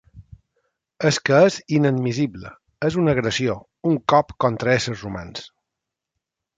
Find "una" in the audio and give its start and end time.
3.05-3.15